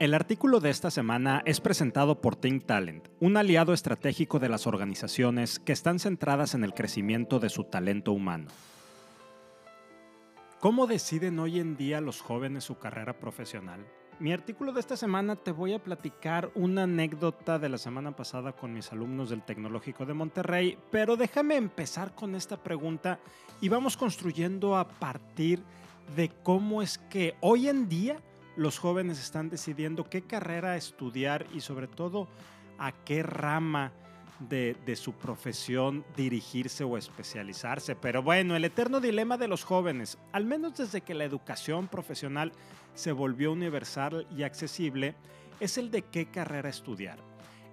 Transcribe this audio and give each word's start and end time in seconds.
El 0.00 0.12
artículo 0.12 0.58
de 0.58 0.70
esta 0.70 0.90
semana 0.90 1.40
es 1.46 1.60
presentado 1.60 2.20
por 2.20 2.34
Think 2.34 2.66
Talent, 2.66 3.06
un 3.20 3.36
aliado 3.36 3.72
estratégico 3.72 4.40
de 4.40 4.48
las 4.48 4.66
organizaciones 4.66 5.60
que 5.60 5.72
están 5.72 6.00
centradas 6.00 6.54
en 6.54 6.64
el 6.64 6.74
crecimiento 6.74 7.38
de 7.38 7.48
su 7.48 7.62
talento 7.62 8.10
humano. 8.10 8.48
¿Cómo 10.58 10.88
deciden 10.88 11.38
hoy 11.38 11.60
en 11.60 11.76
día 11.76 12.00
los 12.00 12.20
jóvenes 12.20 12.64
su 12.64 12.76
carrera 12.76 13.20
profesional? 13.20 13.86
Mi 14.18 14.32
artículo 14.32 14.72
de 14.72 14.80
esta 14.80 14.96
semana 14.96 15.36
te 15.36 15.52
voy 15.52 15.74
a 15.74 15.82
platicar 15.82 16.50
una 16.56 16.82
anécdota 16.82 17.60
de 17.60 17.68
la 17.68 17.78
semana 17.78 18.16
pasada 18.16 18.50
con 18.50 18.72
mis 18.72 18.90
alumnos 18.90 19.30
del 19.30 19.44
Tecnológico 19.44 20.04
de 20.04 20.14
Monterrey, 20.14 20.76
pero 20.90 21.16
déjame 21.16 21.54
empezar 21.54 22.16
con 22.16 22.34
esta 22.34 22.56
pregunta 22.56 23.20
y 23.60 23.68
vamos 23.68 23.96
construyendo 23.96 24.76
a 24.76 24.88
partir 24.88 25.62
de 26.16 26.30
cómo 26.42 26.82
es 26.82 26.98
que 26.98 27.36
hoy 27.40 27.68
en 27.68 27.88
día 27.88 28.20
los 28.56 28.78
jóvenes 28.78 29.20
están 29.20 29.50
decidiendo 29.50 30.08
qué 30.08 30.22
carrera 30.22 30.76
estudiar 30.76 31.46
y 31.52 31.60
sobre 31.60 31.88
todo 31.88 32.28
a 32.78 32.92
qué 32.92 33.22
rama 33.22 33.92
de, 34.40 34.96
su 34.96 35.12
profesión 35.12 36.04
dirigirse 36.16 36.84
o 36.84 36.96
especializarse. 36.96 37.96
Pero 37.96 38.22
bueno, 38.22 38.56
el 38.56 38.64
eterno 38.64 39.00
dilema 39.00 39.36
de 39.36 39.48
los 39.48 39.64
jóvenes, 39.64 40.18
al 40.32 40.44
menos 40.44 40.76
desde 40.76 41.00
que 41.00 41.14
la 41.14 41.24
educación 41.24 41.88
profesional 41.88 42.52
se 42.94 43.12
volvió 43.12 43.52
universal 43.52 44.26
y 44.36 44.42
accesible, 44.42 45.14
es 45.60 45.78
el 45.78 45.90
de 45.90 46.02
qué 46.02 46.26
carrera 46.26 46.68
estudiar. 46.68 47.18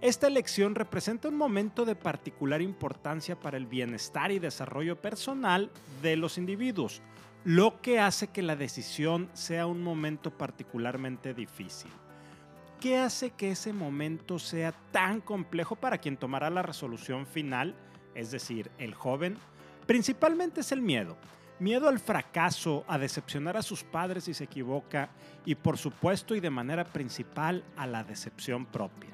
Esta 0.01 0.27
elección 0.27 0.73
representa 0.73 1.27
un 1.27 1.37
momento 1.37 1.85
de 1.85 1.95
particular 1.95 2.61
importancia 2.61 3.39
para 3.39 3.57
el 3.57 3.67
bienestar 3.67 4.31
y 4.31 4.39
desarrollo 4.39 4.99
personal 4.99 5.69
de 6.01 6.15
los 6.15 6.39
individuos, 6.39 7.03
lo 7.43 7.81
que 7.81 7.99
hace 7.99 8.27
que 8.27 8.43
la 8.43 8.55
decisión 8.55 9.29
sea 9.33 9.65
un 9.65 9.81
momento 9.81 10.29
particularmente 10.29 11.33
difícil. 11.33 11.89
¿Qué 12.79 12.97
hace 12.97 13.31
que 13.31 13.51
ese 13.51 13.73
momento 13.73 14.37
sea 14.37 14.73
tan 14.91 15.21
complejo 15.21 15.75
para 15.75 15.97
quien 15.97 16.17
tomará 16.17 16.49
la 16.49 16.61
resolución 16.61 17.25
final, 17.25 17.75
es 18.13 18.31
decir, 18.31 18.69
el 18.77 18.93
joven? 18.93 19.37
Principalmente 19.87 20.61
es 20.61 20.71
el 20.71 20.81
miedo. 20.81 21.17
Miedo 21.59 21.89
al 21.89 21.99
fracaso, 21.99 22.83
a 22.87 22.97
decepcionar 22.97 23.57
a 23.57 23.61
sus 23.61 23.83
padres 23.83 24.23
si 24.23 24.33
se 24.33 24.45
equivoca 24.45 25.09
y 25.45 25.55
por 25.55 25.77
supuesto 25.77 26.35
y 26.35 26.39
de 26.39 26.49
manera 26.49 26.83
principal 26.83 27.63
a 27.75 27.85
la 27.85 28.03
decepción 28.03 28.65
propia. 28.65 29.11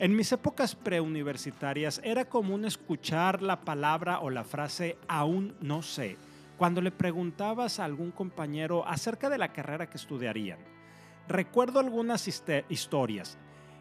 En 0.00 0.14
mis 0.14 0.30
épocas 0.30 0.76
preuniversitarias 0.76 2.00
era 2.04 2.24
común 2.24 2.64
escuchar 2.64 3.42
la 3.42 3.60
palabra 3.60 4.20
o 4.20 4.30
la 4.30 4.44
frase 4.44 4.96
aún 5.08 5.56
no 5.60 5.82
sé 5.82 6.16
cuando 6.58 6.82
le 6.82 6.90
preguntabas 6.90 7.78
a 7.78 7.84
algún 7.84 8.10
compañero 8.10 8.86
acerca 8.86 9.30
de 9.30 9.38
la 9.38 9.52
carrera 9.52 9.88
que 9.88 9.96
estudiarían. 9.96 10.58
Recuerdo 11.28 11.78
algunas 11.78 12.28
historias 12.68 13.38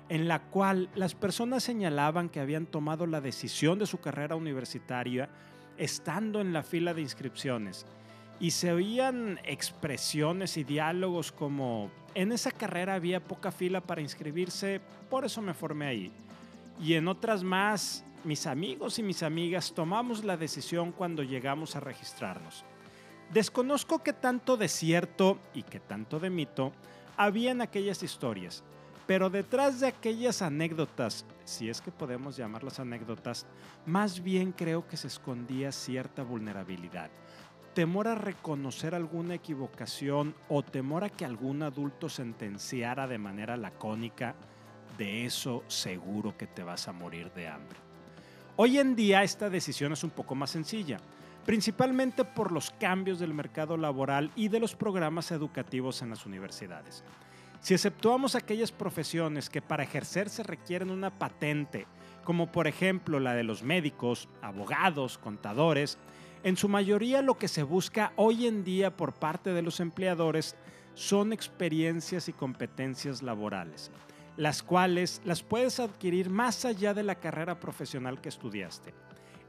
en 0.10 0.28
la 0.28 0.44
cual 0.44 0.90
las 0.96 1.16
personas 1.16 1.64
señalaban 1.64 2.30
que 2.30 2.40
habían 2.40 2.66
tomado 2.66 3.08
la 3.08 3.20
decisión 3.20 3.80
de 3.80 3.88
su 3.88 4.00
carrera 4.00 4.36
universitaria 4.36 5.28
estando 5.78 6.40
en 6.40 6.54
la 6.54 6.64
fila 6.64 6.94
de 6.94 7.02
inscripciones 7.02 7.86
y 8.40 8.52
se 8.52 8.72
oían 8.72 9.40
expresiones 9.44 10.58
y 10.58 10.64
diálogos 10.64 11.32
como 11.32 11.90
en 12.14 12.32
esa 12.32 12.52
carrera 12.52 12.94
había 12.94 13.24
poca 13.24 13.52
fila 13.52 13.82
para 13.82 14.02
inscribirse, 14.02 14.80
por 15.10 15.26
eso 15.26 15.42
me 15.42 15.54
formé 15.54 15.88
ahí. 15.88 16.12
Y 16.80 16.94
en 16.94 17.08
otras 17.08 17.44
más, 17.44 18.06
mis 18.24 18.48
amigos 18.48 19.00
y 19.00 19.04
mis 19.04 19.24
amigas 19.24 19.74
tomamos 19.74 20.24
la 20.24 20.38
decisión 20.38 20.92
cuando 20.92 21.24
llegamos 21.24 21.76
a 21.76 21.80
registrarnos. 21.80 22.66
Desconozco 23.32 24.04
qué 24.04 24.14
tanto 24.14 24.58
de 24.58 24.68
cierto 24.68 25.38
y 25.54 25.64
qué 25.64 25.80
tanto 25.80 26.20
de 26.20 26.30
mito 26.30 26.72
había 27.18 27.52
en 27.52 27.62
aquellas 27.62 28.04
historias, 28.04 28.64
pero 29.06 29.30
detrás 29.30 29.80
de 29.80 29.88
aquellas 29.88 30.42
anécdotas, 30.42 31.26
si 31.44 31.70
es 31.70 31.82
que 31.82 31.92
podemos 31.92 32.38
llamarlas 32.38 32.80
anécdotas, 32.80 33.46
más 33.86 34.24
bien 34.24 34.52
creo 34.52 34.88
que 34.88 34.98
se 34.98 35.08
escondía 35.08 35.72
cierta 35.72 36.24
vulnerabilidad. 36.24 37.10
Temor 37.74 38.08
a 38.08 38.16
reconocer 38.16 38.96
alguna 38.96 39.36
equivocación 39.36 40.34
o 40.50 40.64
temor 40.64 41.04
a 41.04 41.10
que 41.10 41.26
algún 41.26 41.64
adulto 41.64 42.10
sentenciara 42.10 43.08
de 43.08 43.18
manera 43.18 43.56
lacónica, 43.56 44.36
de 44.98 45.26
eso 45.26 45.64
seguro 45.68 46.36
que 46.38 46.48
te 46.48 46.64
vas 46.64 46.88
a 46.88 46.94
morir 46.94 47.32
de 47.34 47.48
hambre. 47.48 47.87
Hoy 48.60 48.80
en 48.80 48.96
día 48.96 49.22
esta 49.22 49.52
decisión 49.52 49.94
es 49.94 50.04
un 50.04 50.10
poco 50.10 50.34
más 50.34 50.50
sencilla, 50.50 50.98
principalmente 51.46 52.26
por 52.26 52.52
los 52.52 52.72
cambios 52.72 53.20
del 53.20 53.32
mercado 53.32 53.78
laboral 53.78 54.32
y 54.36 54.48
de 54.48 54.60
los 54.60 54.76
programas 54.76 55.30
educativos 55.30 56.02
en 56.02 56.10
las 56.10 56.26
universidades. 56.26 57.04
Si 57.62 57.76
exceptuamos 57.76 58.34
aquellas 58.34 58.72
profesiones 58.72 59.52
que 59.52 59.62
para 59.62 59.84
ejercerse 59.84 60.42
requieren 60.42 60.90
una 60.90 61.20
patente, 61.20 61.86
como 62.24 62.52
por 62.52 62.66
ejemplo 62.66 63.20
la 63.20 63.36
de 63.36 63.44
los 63.44 63.62
médicos, 63.62 64.28
abogados, 64.42 65.20
contadores, 65.20 66.00
en 66.42 66.58
su 66.58 66.68
mayoría 66.68 67.22
lo 67.22 67.38
que 67.38 67.50
se 67.50 67.62
busca 67.62 68.12
hoy 68.16 68.48
en 68.48 68.64
día 68.64 68.98
por 68.98 69.14
parte 69.14 69.52
de 69.52 69.62
los 69.62 69.80
empleadores 69.80 70.56
son 70.96 71.32
experiencias 71.32 72.28
y 72.28 72.34
competencias 72.34 73.22
laborales 73.22 73.92
las 74.38 74.64
cuales 74.64 75.22
las 75.26 75.44
puedes 75.44 75.80
adquirir 75.80 76.30
más 76.30 76.64
allá 76.64 76.94
de 76.94 77.04
la 77.04 77.16
carrera 77.16 77.60
profesional 77.60 78.22
que 78.22 78.30
estudiaste. 78.30 78.94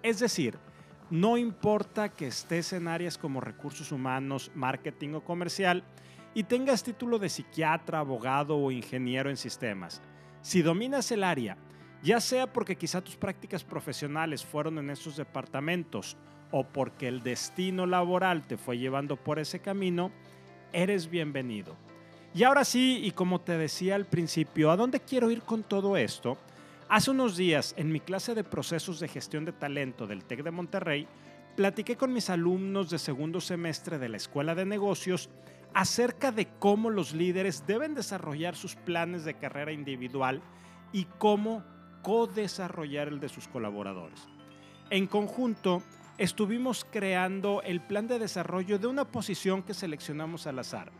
Es 0.03 0.19
decir, 0.19 0.59
no 1.11 1.37
importa 1.37 2.09
que 2.09 2.27
estés 2.27 2.73
en 2.73 2.89
áreas 2.89 3.17
como 3.19 3.41
recursos 3.41 3.93
humanos, 3.93 4.51
marketing 4.55 5.15
o 5.15 5.25
comercial 5.25 5.85
y 6.35 6.43
tengas 6.43 6.83
título 6.83 7.19
de 7.19 7.29
psiquiatra, 7.29 8.01
abogado 8.01 8.57
o 8.57 8.71
ingeniero 8.71 9.31
en 9.31 9.37
sistemas. 9.37 10.03
Si 10.41 10.63
dominas 10.63 11.11
el 11.13 11.25
área, 11.25 11.57
ya 12.03 12.21
sea 12.21 12.53
porque 12.53 12.77
quizá 12.77 13.01
tus 13.01 13.17
prácticas 13.17 13.65
profesionales 13.65 14.45
fueron 14.45 14.79
en 14.79 14.91
esos 14.91 15.17
departamentos 15.17 16.17
o 16.51 16.65
porque 16.65 17.09
el 17.09 17.23
destino 17.23 17.87
laboral 17.87 18.47
te 18.47 18.57
fue 18.57 18.79
llevando 18.79 19.17
por 19.17 19.39
ese 19.39 19.61
camino, 19.61 20.13
eres 20.73 21.11
bienvenido. 21.11 21.77
Y 22.39 22.45
ahora 22.45 22.65
sí, 22.65 23.01
y 23.03 23.11
como 23.11 23.41
te 23.41 23.59
decía 23.59 23.97
al 23.97 24.05
principio, 24.05 24.71
¿a 24.71 24.77
dónde 24.77 25.01
quiero 25.01 25.29
ir 25.33 25.43
con 25.43 25.65
todo 25.65 25.97
esto? 25.97 26.39
Hace 26.89 27.11
unos 27.11 27.37
días, 27.37 27.75
en 27.77 27.91
mi 27.91 27.99
clase 27.99 28.37
de 28.37 28.45
procesos 28.45 29.01
de 29.01 29.09
gestión 29.09 29.45
de 29.45 29.51
talento 29.51 30.07
del 30.07 30.25
TEC 30.25 30.45
de 30.45 30.53
Monterrey, 30.53 31.09
platiqué 31.57 31.97
con 31.97 32.13
mis 32.13 32.31
alumnos 32.31 32.91
de 32.91 33.01
segundo 33.01 33.41
semestre 33.41 33.99
de 33.99 34.09
la 34.09 34.19
Escuela 34.19 34.55
de 34.55 34.67
Negocios 34.67 35.31
acerca 35.75 36.31
de 36.31 36.47
cómo 36.61 36.91
los 36.91 37.13
líderes 37.13 37.67
deben 37.67 37.97
desarrollar 37.97 38.55
sus 38.55 38.77
planes 38.77 39.25
de 39.25 39.35
carrera 39.35 39.73
individual 39.73 40.41
y 40.93 41.07
cómo 41.19 41.65
co-desarrollar 42.03 43.09
el 43.09 43.19
de 43.19 43.31
sus 43.31 43.49
colaboradores. 43.49 44.29
En 44.91 45.09
conjunto, 45.09 45.83
estuvimos 46.19 46.87
creando 46.89 47.63
el 47.63 47.81
plan 47.81 48.07
de 48.07 48.21
desarrollo 48.21 48.79
de 48.79 48.87
una 48.87 49.07
posición 49.07 49.65
que 49.65 49.75
seleccionamos 49.75 50.47
al 50.47 50.61
azar 50.61 50.93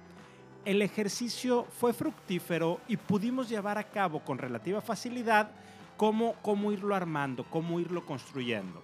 el 0.65 0.83
ejercicio 0.83 1.67
fue 1.79 1.93
fructífero 1.93 2.81
y 2.89 2.97
pudimos 2.97 3.49
llevar 3.49 3.79
a 3.79 3.85
cabo 3.85 4.21
con 4.21 4.39
relativa 4.39 4.81
facilidad 4.81 5.51
cómo, 5.97 6.35
cómo 6.43 6.73
irlo 6.73 6.95
armando, 6.95 7.45
cómo 7.49 7.81
irlo 7.81 8.05
construyendo. 8.05 8.83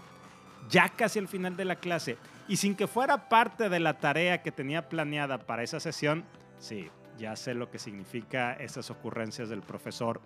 Ya 0.71 0.89
casi 0.89 1.19
al 1.19 1.29
final 1.29 1.57
de 1.57 1.65
la 1.65 1.77
clase, 1.77 2.17
y 2.49 2.57
sin 2.57 2.75
que 2.75 2.87
fuera 2.87 3.29
parte 3.29 3.69
de 3.69 3.81
la 3.81 3.99
tarea 3.99 4.43
que 4.43 4.53
tenía 4.53 4.89
planeada 4.89 5.39
para 5.39 5.63
esa 5.63 5.81
sesión, 5.81 6.25
sí, 6.59 6.91
ya 7.19 7.37
sé 7.37 7.55
lo 7.55 7.71
que 7.71 7.79
significa 7.79 8.55
esas 8.55 8.91
ocurrencias 8.91 9.49
del 9.49 9.63
profesor, 9.63 10.21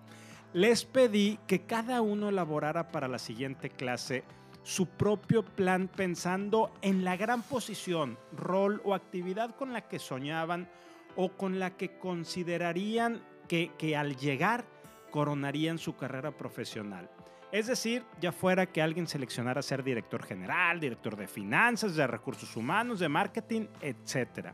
les 0.53 0.83
pedí 0.85 1.39
que 1.47 1.61
cada 1.61 2.01
uno 2.01 2.29
elaborara 2.29 2.91
para 2.91 3.07
la 3.07 3.19
siguiente 3.19 3.69
clase 3.69 4.23
su 4.63 4.87
propio 4.87 5.43
plan 5.43 5.87
pensando 5.87 6.71
en 6.81 7.03
la 7.03 7.15
gran 7.17 7.41
posición, 7.41 8.17
rol 8.35 8.81
o 8.83 8.93
actividad 8.93 9.55
con 9.55 9.73
la 9.73 9.87
que 9.87 9.99
soñaban 9.99 10.67
o 11.15 11.29
con 11.29 11.59
la 11.59 11.77
que 11.77 11.97
considerarían 11.97 13.21
que, 13.47 13.71
que 13.77 13.95
al 13.95 14.15
llegar 14.15 14.65
coronarían 15.11 15.77
su 15.77 15.95
carrera 15.95 16.31
profesional. 16.31 17.09
Es 17.51 17.65
decir, 17.65 18.03
ya 18.21 18.31
fuera 18.31 18.67
que 18.67 18.81
alguien 18.81 19.07
seleccionara 19.07 19.63
ser 19.63 19.83
director 19.83 20.23
general, 20.23 20.79
director 20.79 21.15
de 21.15 21.27
finanzas, 21.27 21.95
de 21.95 22.05
recursos 22.05 22.55
humanos, 22.55 22.99
de 22.99 23.09
marketing, 23.09 23.65
etc. 23.81 24.49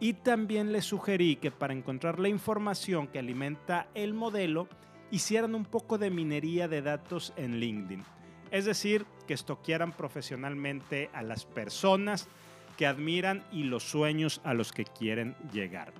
Y 0.00 0.12
también 0.14 0.70
les 0.70 0.84
sugerí 0.84 1.36
que 1.36 1.50
para 1.50 1.72
encontrar 1.72 2.18
la 2.18 2.28
información 2.28 3.08
que 3.08 3.18
alimenta 3.18 3.88
el 3.94 4.12
modelo, 4.12 4.68
hicieran 5.10 5.54
un 5.54 5.64
poco 5.64 5.96
de 5.96 6.10
minería 6.10 6.68
de 6.68 6.82
datos 6.82 7.32
en 7.36 7.58
LinkedIn. 7.58 8.04
Es 8.50 8.66
decir, 8.66 9.06
que 9.26 9.34
estoquearan 9.34 9.92
profesionalmente 9.92 11.08
a 11.14 11.22
las 11.22 11.46
personas 11.46 12.28
que 12.76 12.86
admiran 12.86 13.44
y 13.52 13.64
los 13.64 13.82
sueños 13.82 14.40
a 14.44 14.54
los 14.54 14.72
que 14.72 14.84
quieren 14.84 15.34
llegar. 15.52 15.92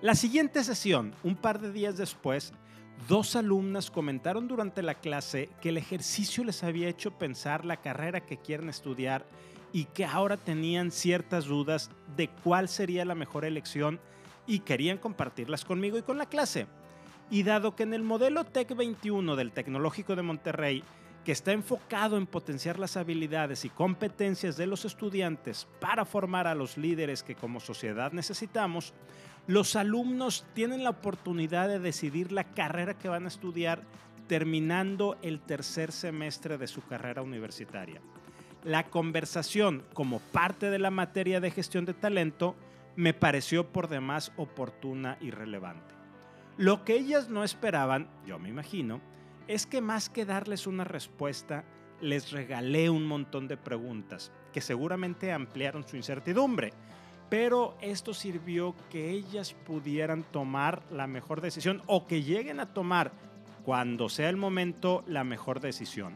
La 0.00 0.14
siguiente 0.14 0.62
sesión, 0.62 1.14
un 1.24 1.34
par 1.34 1.60
de 1.60 1.72
días 1.72 1.96
después, 1.96 2.52
dos 3.08 3.36
alumnas 3.36 3.90
comentaron 3.90 4.48
durante 4.48 4.82
la 4.82 4.94
clase 4.94 5.50
que 5.60 5.70
el 5.70 5.76
ejercicio 5.76 6.44
les 6.44 6.62
había 6.62 6.88
hecho 6.88 7.10
pensar 7.10 7.64
la 7.64 7.78
carrera 7.78 8.24
que 8.24 8.36
quieren 8.36 8.68
estudiar 8.68 9.24
y 9.72 9.84
que 9.84 10.04
ahora 10.04 10.36
tenían 10.36 10.90
ciertas 10.90 11.46
dudas 11.46 11.90
de 12.16 12.28
cuál 12.28 12.68
sería 12.68 13.04
la 13.04 13.14
mejor 13.14 13.44
elección 13.44 14.00
y 14.46 14.60
querían 14.60 14.98
compartirlas 14.98 15.64
conmigo 15.64 15.98
y 15.98 16.02
con 16.02 16.18
la 16.18 16.26
clase. 16.26 16.66
Y 17.30 17.42
dado 17.42 17.76
que 17.76 17.82
en 17.82 17.92
el 17.92 18.02
modelo 18.02 18.44
TEC 18.44 18.74
21 18.74 19.36
del 19.36 19.52
Tecnológico 19.52 20.16
de 20.16 20.22
Monterrey, 20.22 20.82
que 21.28 21.32
está 21.32 21.52
enfocado 21.52 22.16
en 22.16 22.26
potenciar 22.26 22.78
las 22.78 22.96
habilidades 22.96 23.66
y 23.66 23.68
competencias 23.68 24.56
de 24.56 24.66
los 24.66 24.86
estudiantes 24.86 25.68
para 25.78 26.06
formar 26.06 26.46
a 26.46 26.54
los 26.54 26.78
líderes 26.78 27.22
que 27.22 27.34
como 27.34 27.60
sociedad 27.60 28.12
necesitamos, 28.12 28.94
los 29.46 29.76
alumnos 29.76 30.46
tienen 30.54 30.84
la 30.84 30.88
oportunidad 30.88 31.68
de 31.68 31.80
decidir 31.80 32.32
la 32.32 32.44
carrera 32.44 32.96
que 32.96 33.10
van 33.10 33.26
a 33.26 33.28
estudiar 33.28 33.82
terminando 34.26 35.18
el 35.20 35.40
tercer 35.40 35.92
semestre 35.92 36.56
de 36.56 36.66
su 36.66 36.80
carrera 36.86 37.20
universitaria. 37.20 38.00
La 38.64 38.84
conversación 38.84 39.84
como 39.92 40.20
parte 40.20 40.70
de 40.70 40.78
la 40.78 40.90
materia 40.90 41.40
de 41.40 41.50
gestión 41.50 41.84
de 41.84 41.92
talento 41.92 42.56
me 42.96 43.12
pareció 43.12 43.70
por 43.70 43.88
demás 43.88 44.32
oportuna 44.38 45.18
y 45.20 45.30
relevante. 45.30 45.94
Lo 46.56 46.86
que 46.86 46.94
ellas 46.94 47.28
no 47.28 47.44
esperaban, 47.44 48.08
yo 48.26 48.38
me 48.38 48.48
imagino, 48.48 49.02
es 49.48 49.66
que 49.66 49.80
más 49.80 50.10
que 50.10 50.24
darles 50.24 50.66
una 50.66 50.84
respuesta, 50.84 51.64
les 52.00 52.30
regalé 52.30 52.90
un 52.90 53.06
montón 53.06 53.48
de 53.48 53.56
preguntas 53.56 54.30
que 54.52 54.60
seguramente 54.60 55.32
ampliaron 55.32 55.86
su 55.86 55.96
incertidumbre, 55.96 56.72
pero 57.28 57.76
esto 57.80 58.14
sirvió 58.14 58.74
que 58.90 59.10
ellas 59.10 59.54
pudieran 59.66 60.22
tomar 60.22 60.82
la 60.90 61.06
mejor 61.06 61.40
decisión 61.40 61.82
o 61.86 62.06
que 62.06 62.22
lleguen 62.22 62.60
a 62.60 62.72
tomar 62.72 63.12
cuando 63.64 64.08
sea 64.08 64.28
el 64.28 64.36
momento 64.36 65.02
la 65.06 65.24
mejor 65.24 65.60
decisión. 65.60 66.14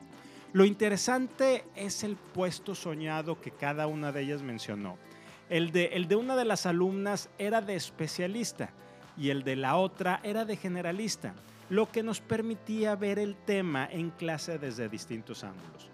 Lo 0.53 0.65
interesante 0.65 1.65
es 1.75 2.05
el 2.05 2.17
puesto 2.17 2.75
soñado 2.75 3.41
que 3.41 3.51
cada 3.51 3.87
una 3.87 4.13
de 4.13 4.23
ellas 4.23 4.43
mencionó. 4.43 4.99
El 5.49 5.73
de, 5.73 5.87
el 5.95 6.09
de 6.09 6.17
una 6.17 6.37
de 6.37 6.45
las 6.45 6.67
alumnas 6.67 7.29
era 7.39 7.61
de 7.61 7.75
especialista 7.75 8.71
y 9.17 9.31
el 9.31 9.45
de 9.45 9.57
la 9.57 9.77
otra 9.77 10.21
era 10.23 10.45
de 10.45 10.57
generalista, 10.57 11.35
lo 11.73 11.91
que 11.91 12.03
nos 12.03 12.21
permitía 12.21 12.95
ver 12.97 13.19
el 13.19 13.35
tema 13.35 13.89
en 13.91 14.11
clase 14.11 14.59
desde 14.59 14.91
distintos 14.91 15.43
ángulos. 15.43 15.89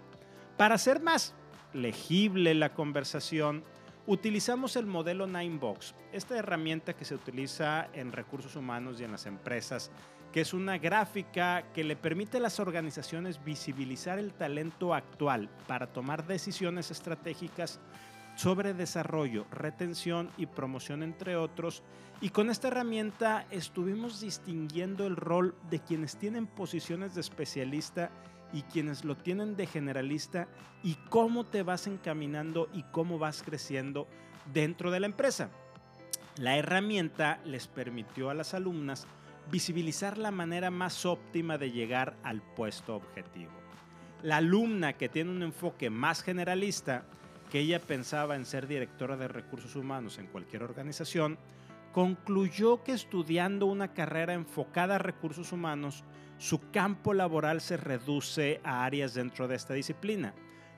Para 0.57 0.75
hacer 0.75 1.01
más 1.01 1.33
legible 1.71 2.53
la 2.53 2.73
conversación, 2.73 3.63
utilizamos 4.05 4.75
el 4.75 4.85
modelo 4.85 5.25
Ninebox, 5.25 5.95
esta 6.11 6.37
herramienta 6.37 6.97
que 6.97 7.05
se 7.05 7.15
utiliza 7.15 7.87
en 7.93 8.11
recursos 8.11 8.57
humanos 8.57 8.99
y 8.99 9.05
en 9.05 9.13
las 9.13 9.25
empresas, 9.25 9.89
que 10.33 10.41
es 10.41 10.53
una 10.53 10.77
gráfica 10.77 11.63
que 11.73 11.85
le 11.85 11.95
permite 11.95 12.39
a 12.39 12.41
las 12.41 12.59
organizaciones 12.59 13.41
visibilizar 13.45 14.19
el 14.19 14.33
talento 14.33 14.93
actual 14.93 15.47
para 15.65 15.87
tomar 15.87 16.27
decisiones 16.27 16.91
estratégicas 16.91 17.79
sobre 18.39 18.73
desarrollo, 18.73 19.45
retención 19.51 20.29
y 20.37 20.45
promoción, 20.45 21.03
entre 21.03 21.35
otros. 21.35 21.83
Y 22.21 22.29
con 22.29 22.49
esta 22.49 22.69
herramienta 22.69 23.45
estuvimos 23.51 24.21
distinguiendo 24.21 25.05
el 25.05 25.17
rol 25.17 25.55
de 25.69 25.79
quienes 25.79 26.15
tienen 26.15 26.47
posiciones 26.47 27.15
de 27.15 27.19
especialista 27.19 28.11
y 28.53 28.61
quienes 28.61 29.03
lo 29.03 29.17
tienen 29.17 29.57
de 29.57 29.65
generalista 29.65 30.47
y 30.83 30.95
cómo 31.09 31.47
te 31.47 31.63
vas 31.63 31.85
encaminando 31.85 32.69
y 32.71 32.83
cómo 32.83 33.19
vas 33.19 33.43
creciendo 33.43 34.07
dentro 34.53 34.89
de 34.89 35.01
la 35.01 35.07
empresa. 35.07 35.49
La 36.37 36.55
herramienta 36.55 37.41
les 37.43 37.67
permitió 37.67 38.29
a 38.29 38.35
las 38.35 38.53
alumnas 38.53 39.05
visibilizar 39.51 40.17
la 40.17 40.31
manera 40.31 40.71
más 40.71 41.05
óptima 41.05 41.57
de 41.57 41.71
llegar 41.71 42.15
al 42.23 42.41
puesto 42.41 42.95
objetivo. 42.95 43.51
La 44.23 44.37
alumna 44.37 44.93
que 44.93 45.09
tiene 45.09 45.29
un 45.29 45.43
enfoque 45.43 45.89
más 45.89 46.23
generalista 46.23 47.03
que 47.49 47.59
ella 47.59 47.79
pensaba 47.79 48.35
en 48.35 48.45
ser 48.45 48.67
directora 48.67 49.17
de 49.17 49.27
recursos 49.27 49.75
humanos 49.75 50.17
en 50.17 50.27
cualquier 50.27 50.63
organización, 50.63 51.37
concluyó 51.91 52.83
que 52.83 52.91
estudiando 52.91 53.65
una 53.65 53.93
carrera 53.93 54.33
enfocada 54.33 54.95
a 54.95 54.99
recursos 54.99 55.51
humanos, 55.51 56.03
su 56.37 56.71
campo 56.71 57.13
laboral 57.13 57.59
se 57.59 57.77
reduce 57.77 58.61
a 58.63 58.85
áreas 58.85 59.13
dentro 59.13 59.47
de 59.47 59.55
esta 59.55 59.73
disciplina, 59.73 60.33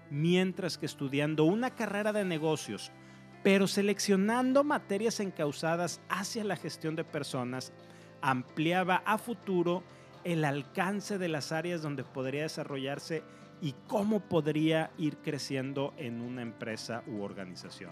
mientras 0.10 0.78
que 0.78 0.86
estudiando 0.86 1.44
una 1.44 1.72
carrera 1.72 2.14
de 2.14 2.26
negocios, 2.26 2.92
pero 3.44 3.68
seleccionando 3.68 4.64
materias 4.64 5.20
encausadas 5.20 6.02
hacia 6.10 6.44
la 6.44 6.56
gestión 6.56 6.96
de 6.96 7.04
personas, 7.04 7.74
ampliaba 8.22 9.04
a 9.06 9.18
futuro 9.18 9.84
el 10.24 10.46
alcance 10.46 11.18
de 11.18 11.28
las 11.28 11.52
áreas 11.52 11.82
donde 11.82 12.04
podría 12.04 12.44
desarrollarse 12.44 13.24
y 13.62 13.76
cómo 13.88 14.20
podría 14.20 14.92
ir 14.98 15.18
creciendo 15.18 15.94
en 15.98 16.22
una 16.22 16.42
empresa 16.42 17.04
u 17.08 17.22
organización. 17.22 17.92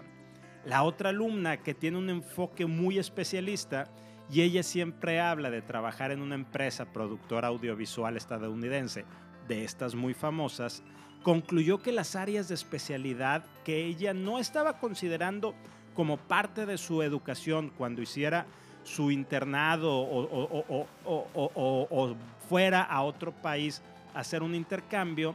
La 0.64 0.82
otra 0.82 1.10
alumna 1.10 1.58
que 1.58 1.74
tiene 1.74 1.96
un 1.96 2.10
enfoque 2.10 2.66
muy 2.66 2.98
especialista 2.98 3.88
y 4.30 4.42
ella 4.42 4.62
siempre 4.62 5.20
habla 5.20 5.50
de 5.50 5.62
trabajar 5.62 6.10
en 6.10 6.20
una 6.20 6.34
empresa 6.34 6.92
productora 6.92 7.48
audiovisual 7.48 8.16
estadounidense, 8.16 9.04
de 9.48 9.64
estas 9.64 9.96
muy 9.96 10.14
famosas, 10.14 10.84
concluyó 11.22 11.78
que 11.82 11.92
las 11.92 12.14
áreas 12.14 12.48
de 12.48 12.54
especialidad 12.54 13.44
que 13.64 13.84
ella 13.84 14.14
no 14.14 14.38
estaba 14.38 14.78
considerando 14.78 15.54
como 15.94 16.16
parte 16.16 16.66
de 16.66 16.78
su 16.78 17.02
educación 17.02 17.72
cuando 17.76 18.00
hiciera 18.00 18.46
su 18.84 19.10
internado 19.10 19.92
o, 19.92 20.86
o 21.04 22.16
fuera 22.48 22.82
a 22.82 23.02
otro 23.02 23.32
país 23.32 23.82
a 24.14 24.20
hacer 24.20 24.42
un 24.42 24.54
intercambio, 24.54 25.34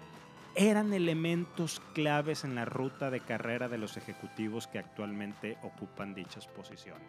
eran 0.55 0.93
elementos 0.93 1.81
claves 1.93 2.45
en 2.45 2.55
la 2.55 2.63
ruta 2.63 3.09
de 3.09 3.19
carrera 3.19 3.67
de 3.67 3.77
los 3.77 3.97
ejecutivos 3.97 4.67
que 4.67 4.79
actualmente 4.79 5.57
ocupan 5.63 6.15
dichas 6.15 6.47
posiciones. 6.47 7.07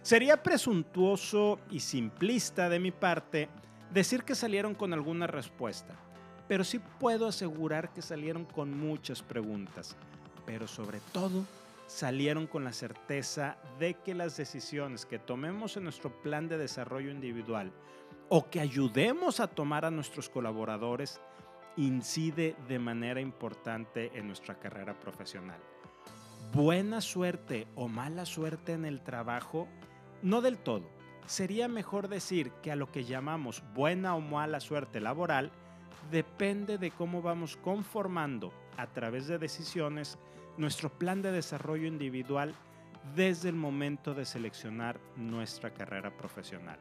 Sería 0.00 0.42
presuntuoso 0.42 1.60
y 1.70 1.80
simplista 1.80 2.68
de 2.68 2.80
mi 2.80 2.90
parte 2.90 3.48
decir 3.92 4.24
que 4.24 4.34
salieron 4.34 4.74
con 4.74 4.94
alguna 4.94 5.26
respuesta, 5.26 5.94
pero 6.48 6.64
sí 6.64 6.80
puedo 6.98 7.28
asegurar 7.28 7.92
que 7.92 8.02
salieron 8.02 8.46
con 8.46 8.76
muchas 8.76 9.22
preguntas, 9.22 9.94
pero 10.46 10.66
sobre 10.66 11.00
todo 11.12 11.44
salieron 11.86 12.46
con 12.46 12.64
la 12.64 12.72
certeza 12.72 13.58
de 13.78 13.94
que 13.94 14.14
las 14.14 14.36
decisiones 14.38 15.04
que 15.04 15.18
tomemos 15.18 15.76
en 15.76 15.84
nuestro 15.84 16.10
plan 16.22 16.48
de 16.48 16.56
desarrollo 16.56 17.10
individual 17.10 17.70
o 18.30 18.48
que 18.48 18.60
ayudemos 18.60 19.40
a 19.40 19.46
tomar 19.46 19.84
a 19.84 19.90
nuestros 19.90 20.30
colaboradores 20.30 21.20
incide 21.76 22.56
de 22.68 22.78
manera 22.78 23.20
importante 23.20 24.10
en 24.14 24.26
nuestra 24.26 24.58
carrera 24.58 24.98
profesional. 24.98 25.60
Buena 26.52 27.00
suerte 27.00 27.66
o 27.74 27.88
mala 27.88 28.26
suerte 28.26 28.72
en 28.72 28.84
el 28.84 29.00
trabajo, 29.00 29.68
no 30.22 30.40
del 30.40 30.58
todo. 30.58 30.90
Sería 31.26 31.68
mejor 31.68 32.08
decir 32.08 32.50
que 32.62 32.72
a 32.72 32.76
lo 32.76 32.90
que 32.90 33.04
llamamos 33.04 33.62
buena 33.74 34.14
o 34.14 34.20
mala 34.20 34.60
suerte 34.60 35.00
laboral 35.00 35.50
depende 36.10 36.78
de 36.78 36.90
cómo 36.90 37.22
vamos 37.22 37.56
conformando 37.56 38.52
a 38.76 38.86
través 38.88 39.26
de 39.26 39.38
decisiones 39.38 40.18
nuestro 40.56 40.90
plan 40.90 41.22
de 41.22 41.32
desarrollo 41.32 41.86
individual 41.86 42.54
desde 43.14 43.48
el 43.48 43.54
momento 43.54 44.14
de 44.14 44.24
seleccionar 44.24 45.00
nuestra 45.16 45.72
carrera 45.72 46.16
profesional. 46.16 46.78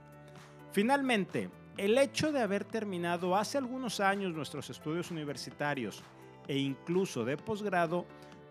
Finalmente, 0.72 1.50
el 1.78 1.98
hecho 1.98 2.32
de 2.32 2.42
haber 2.42 2.64
terminado 2.64 3.36
hace 3.36 3.58
algunos 3.58 4.00
años 4.00 4.34
nuestros 4.34 4.70
estudios 4.70 5.12
universitarios 5.12 6.04
e 6.48 6.58
incluso 6.58 7.26
de 7.26 7.38
posgrado 7.38 8.06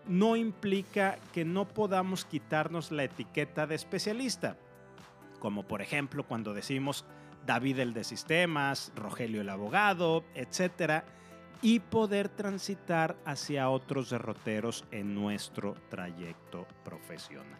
no 0.07 0.35
implica 0.35 1.19
que 1.31 1.45
no 1.45 1.67
podamos 1.67 2.25
quitarnos 2.25 2.91
la 2.91 3.03
etiqueta 3.03 3.67
de 3.67 3.75
especialista, 3.75 4.57
como 5.39 5.63
por 5.63 5.81
ejemplo 5.81 6.25
cuando 6.25 6.53
decimos 6.53 7.05
David 7.45 7.79
el 7.79 7.93
de 7.93 8.03
sistemas, 8.03 8.91
Rogelio 8.95 9.41
el 9.41 9.49
abogado, 9.49 10.23
etc., 10.35 11.03
y 11.63 11.79
poder 11.79 12.27
transitar 12.27 13.15
hacia 13.23 13.69
otros 13.69 14.09
derroteros 14.09 14.83
en 14.89 15.13
nuestro 15.13 15.75
trayecto 15.89 16.65
profesional. 16.83 17.59